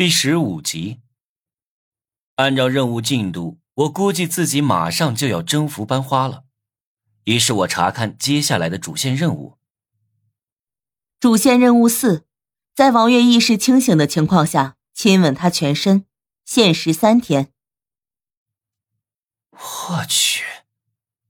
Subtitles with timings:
[0.00, 1.02] 第十五集。
[2.36, 6.44] 按照任务进度，我估计自己马上就要征服班花了，
[7.24, 9.58] 于是我查看接下来的主线任务。
[11.20, 12.24] 主线任务四，
[12.74, 16.06] 在王月意识清醒的情况下亲吻她全身，
[16.46, 17.52] 限时三天。
[19.50, 20.46] 我去，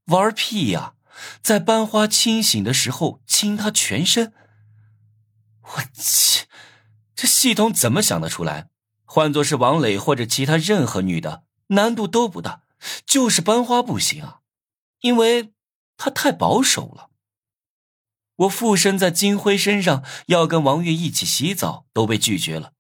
[0.05, 0.95] 玩屁呀！
[1.43, 4.33] 在班花清醒的时候亲她全身，
[5.61, 6.47] 我切！
[7.21, 8.71] 这系统怎么想得出来？
[9.05, 12.63] 换做是王磊或者其他任何女的，难度都不大，
[13.05, 14.41] 就是班花不行啊，
[15.01, 15.53] 因为
[15.99, 17.11] 她太保守了。
[18.37, 22.73] 我附身在金辉身上，要跟王月一起洗澡，都被拒绝了。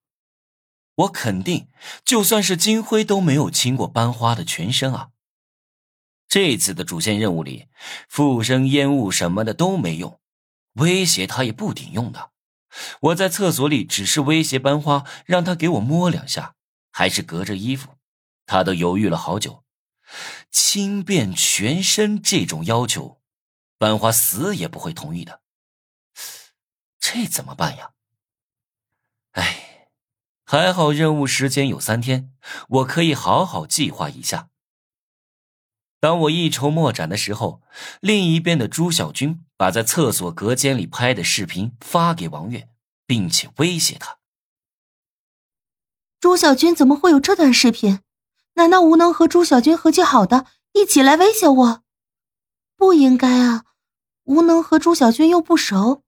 [0.94, 1.68] 我肯定，
[2.02, 5.10] 就算是金辉都没有亲过班花的全身啊。
[6.26, 7.66] 这次的主线任务里，
[8.08, 10.18] 附身烟雾什么的都没用，
[10.76, 12.30] 威胁他也不顶用的。
[13.00, 16.54] 我在厕所里只是威胁班花，让她给我摸两下，
[16.90, 17.96] 还是隔着衣服，
[18.46, 19.64] 她都犹豫了好久。
[20.50, 23.20] 亲遍全身这种要求，
[23.78, 25.42] 班花死也不会同意的。
[26.98, 27.90] 这怎么办呀？
[29.32, 29.88] 哎，
[30.44, 32.32] 还好任务时间有三天，
[32.68, 34.48] 我可以好好计划一下。
[36.00, 37.62] 当我一筹莫展的时候，
[38.00, 42.70] 另一边的朱小军把在厕所隔间里拍的视频发给王月，
[43.04, 44.16] 并且威胁他。
[46.18, 48.00] 朱小军怎么会有这段视频？
[48.54, 51.82] 难道吴能和朱小军合计好的，一起来威胁我？
[52.74, 53.64] 不应该啊，
[54.24, 56.04] 吴能和朱小军又不熟。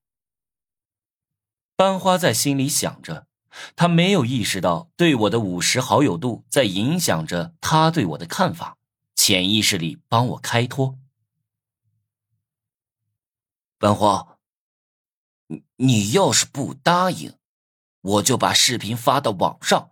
[1.76, 3.26] 班花在心里想着，
[3.76, 8.78] 他没有意识到对我的五十好友度在影响着他对我的看法。
[9.14, 10.96] 潜意识里帮我开脱，
[13.82, 14.38] 班花，
[15.48, 17.36] 你你要是不答应，
[18.00, 19.90] 我就把视频发到网上，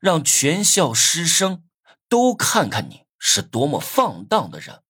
[0.00, 1.64] 让全校师生
[2.10, 4.82] 都看看你是多么放荡的人，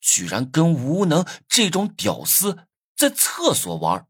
[0.00, 2.66] 居然跟无能这种屌丝
[2.96, 4.08] 在厕所玩。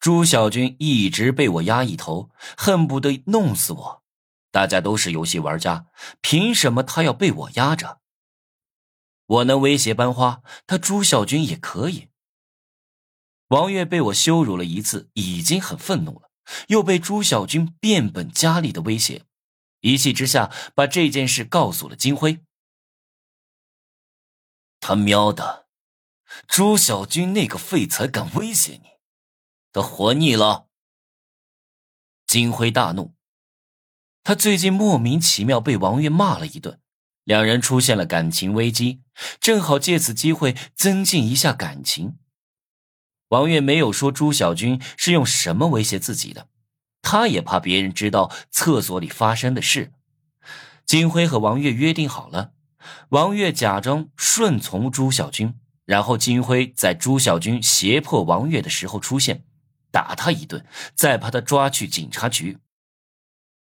[0.00, 4.02] 朱小军一直被我压一头，恨不得弄死我。
[4.50, 5.86] 大家都是游戏玩家，
[6.20, 8.00] 凭什么他要被我压着？
[9.26, 12.08] 我能威胁班花，他朱小军也可以。
[13.48, 16.30] 王月被我羞辱了一次，已经很愤怒了，
[16.68, 19.24] 又被朱小军变本加厉的威胁，
[19.80, 22.40] 一气之下把这件事告诉了金辉。
[24.80, 25.66] 他喵的，
[26.46, 28.90] 朱小军那个废材敢威胁你，
[29.72, 30.68] 他活腻了。
[32.26, 33.14] 金辉大怒。
[34.24, 36.80] 他最近莫名其妙被王月骂了一顿，
[37.26, 39.00] 两人出现了感情危机，
[39.40, 42.18] 正好借此机会增进一下感情。
[43.30, 46.46] 王月没有说朱小军是用什么威胁自己的，
[47.02, 49.92] 他也怕别人知道厕所里发生的事。
[50.84, 52.52] 金辉和王月约定好了，
[53.08, 55.52] 王月假装顺从朱小军，
[55.84, 59.42] 然后金辉在朱小军胁迫王月的时候出现，
[59.90, 60.64] 打他一顿，
[60.94, 62.58] 再把他抓去警察局。